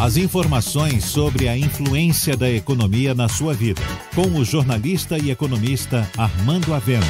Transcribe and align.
As 0.00 0.16
informações 0.16 1.06
sobre 1.06 1.48
a 1.48 1.58
influência 1.58 2.36
da 2.36 2.48
economia 2.48 3.16
na 3.16 3.28
sua 3.28 3.52
vida. 3.52 3.82
Com 4.14 4.38
o 4.38 4.44
jornalista 4.44 5.18
e 5.18 5.32
economista 5.32 6.08
Armando 6.16 6.72
Avena. 6.72 7.04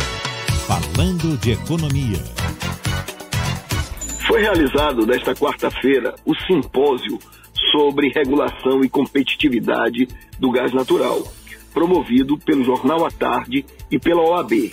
Falando 0.66 1.36
de 1.36 1.52
economia. 1.52 2.16
Foi 4.26 4.40
realizado 4.40 5.06
nesta 5.06 5.34
quarta-feira 5.34 6.14
o 6.24 6.34
simpósio 6.46 7.18
sobre 7.70 8.08
regulação 8.08 8.82
e 8.82 8.88
competitividade 8.88 10.08
do 10.38 10.50
gás 10.50 10.72
natural, 10.72 11.30
promovido 11.74 12.38
pelo 12.38 12.64
Jornal 12.64 13.04
à 13.04 13.10
Tarde 13.10 13.66
e 13.90 13.98
pela 13.98 14.22
OAB. 14.22 14.72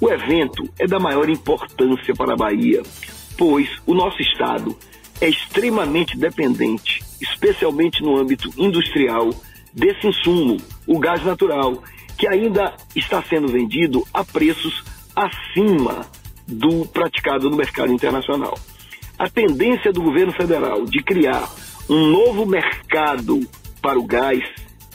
O 0.00 0.10
evento 0.10 0.68
é 0.76 0.88
da 0.88 0.98
maior 0.98 1.30
importância 1.30 2.16
para 2.16 2.32
a 2.32 2.36
Bahia, 2.36 2.82
pois 3.38 3.68
o 3.86 3.94
nosso 3.94 4.20
estado 4.20 4.76
é 5.20 5.28
extremamente 5.28 6.18
dependente, 6.18 7.03
especialmente 7.20 8.02
no 8.02 8.16
âmbito 8.16 8.50
industrial, 8.56 9.30
desse 9.72 10.06
insumo, 10.06 10.56
o 10.86 10.98
gás 10.98 11.24
natural, 11.24 11.82
que 12.16 12.28
ainda 12.28 12.74
está 12.94 13.22
sendo 13.22 13.48
vendido 13.48 14.06
a 14.12 14.24
preços 14.24 14.84
acima 15.14 16.06
do 16.46 16.86
praticado 16.86 17.50
no 17.50 17.56
mercado 17.56 17.92
internacional. 17.92 18.58
A 19.18 19.28
tendência 19.28 19.92
do 19.92 20.02
governo 20.02 20.32
federal 20.32 20.84
de 20.84 21.02
criar 21.02 21.48
um 21.88 22.06
novo 22.06 22.46
mercado 22.46 23.40
para 23.80 23.98
o 23.98 24.04
gás 24.04 24.42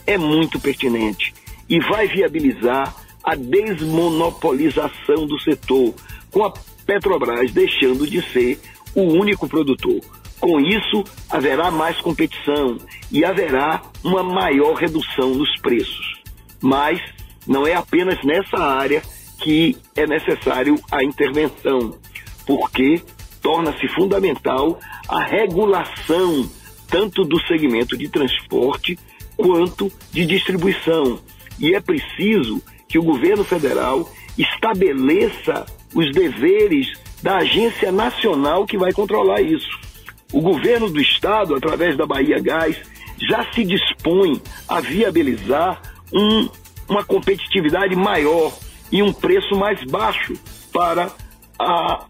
é 0.05 0.17
muito 0.17 0.59
pertinente 0.59 1.33
e 1.67 1.79
vai 1.79 2.07
viabilizar 2.07 2.95
a 3.23 3.35
desmonopolização 3.35 5.27
do 5.27 5.39
setor, 5.39 5.93
com 6.31 6.43
a 6.43 6.53
Petrobras 6.85 7.51
deixando 7.51 8.07
de 8.07 8.21
ser 8.21 8.59
o 8.95 9.01
único 9.01 9.47
produtor. 9.47 10.01
Com 10.39 10.59
isso, 10.59 11.03
haverá 11.29 11.69
mais 11.69 11.99
competição 11.99 12.77
e 13.11 13.25
haverá 13.25 13.81
uma 14.03 14.23
maior 14.23 14.73
redução 14.75 15.33
nos 15.35 15.59
preços. 15.59 16.21
Mas 16.61 16.99
não 17.45 17.67
é 17.67 17.73
apenas 17.73 18.23
nessa 18.23 18.57
área 18.57 19.01
que 19.41 19.75
é 19.95 20.05
necessário 20.05 20.75
a 20.91 21.03
intervenção, 21.03 21.97
porque 22.45 23.01
torna-se 23.41 23.87
fundamental 23.89 24.79
a 25.07 25.23
regulação 25.23 26.49
tanto 26.89 27.23
do 27.23 27.39
segmento 27.45 27.97
de 27.97 28.09
transporte 28.09 28.97
quanto 29.37 29.91
de 30.11 30.25
distribuição. 30.25 31.19
E 31.59 31.73
é 31.75 31.79
preciso 31.79 32.61
que 32.87 32.97
o 32.97 33.03
governo 33.03 33.43
federal 33.43 34.09
estabeleça 34.37 35.65
os 35.93 36.11
deveres 36.11 36.87
da 37.21 37.37
agência 37.37 37.91
nacional 37.91 38.65
que 38.65 38.77
vai 38.77 38.91
controlar 38.91 39.41
isso. 39.41 39.88
O 40.31 40.41
governo 40.41 40.89
do 40.89 41.01
estado, 41.01 41.55
através 41.55 41.97
da 41.97 42.05
Bahia 42.05 42.39
Gás, 42.39 42.77
já 43.19 43.51
se 43.51 43.63
dispõe 43.63 44.41
a 44.67 44.79
viabilizar 44.79 45.81
um, 46.13 46.49
uma 46.87 47.03
competitividade 47.03 47.95
maior 47.95 48.53
e 48.91 49.01
um 49.01 49.11
preço 49.11 49.55
mais 49.55 49.83
baixo 49.85 50.33
para 50.71 51.11
a, 51.57 52.05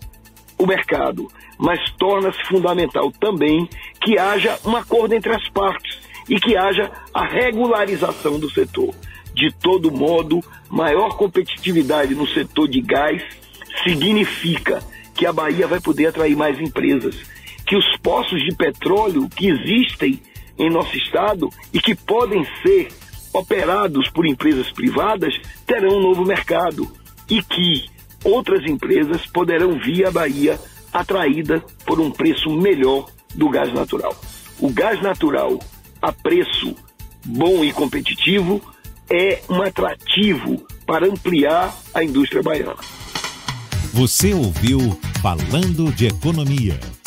o 0.57 0.65
mercado. 0.65 1.27
Mas 1.57 1.79
torna-se 1.97 2.41
fundamental 2.45 3.11
também 3.11 3.67
que 4.01 4.17
haja 4.17 4.57
um 4.65 4.75
acordo 4.75 5.13
entre 5.13 5.33
as 5.33 5.49
partes 5.49 5.99
e 6.27 6.39
que 6.39 6.55
haja 6.55 6.91
a 7.13 7.25
regularização 7.25 8.39
do 8.39 8.49
setor. 8.49 8.93
De 9.33 9.51
todo 9.53 9.91
modo, 9.91 10.41
maior 10.69 11.17
competitividade 11.17 12.13
no 12.13 12.27
setor 12.27 12.67
de 12.67 12.81
gás 12.81 13.23
significa 13.83 14.83
que 15.15 15.25
a 15.25 15.33
Bahia 15.33 15.67
vai 15.67 15.79
poder 15.79 16.07
atrair 16.07 16.35
mais 16.35 16.59
empresas, 16.59 17.15
que 17.69 17.77
os 17.77 17.85
poços 18.01 18.43
de 18.43 18.55
petróleo 18.55 19.29
que 19.29 19.47
existem 19.47 20.19
em 20.57 20.71
nosso 20.71 20.97
estado 20.97 21.47
e 21.71 21.79
que 21.79 21.93
podem 21.93 22.43
ser 22.63 22.87
operados 23.31 24.09
por 24.09 24.25
empresas 24.25 24.71
privadas 24.71 25.39
terão 25.67 25.99
um 25.99 26.01
novo 26.01 26.25
mercado 26.25 26.91
e 27.29 27.43
que 27.43 27.85
outras 28.23 28.65
empresas 28.65 29.27
poderão 29.27 29.77
vir 29.77 30.07
à 30.07 30.09
Bahia 30.09 30.59
atraída 30.91 31.63
por 31.85 31.99
um 31.99 32.09
preço 32.09 32.49
melhor 32.49 33.05
do 33.35 33.47
gás 33.49 33.71
natural. 33.71 34.19
O 34.59 34.71
gás 34.71 34.99
natural 35.03 35.59
a 36.01 36.11
preço 36.11 36.75
bom 37.23 37.63
e 37.63 37.71
competitivo 37.71 38.59
é 39.07 39.43
um 39.47 39.61
atrativo 39.61 40.65
para 40.87 41.05
ampliar 41.05 41.71
a 41.93 42.03
indústria 42.03 42.41
baiana. 42.41 42.77
Você 43.93 44.33
ouviu 44.33 44.99
Falando 45.21 45.91
de 45.93 46.07
Economia, 46.07 46.79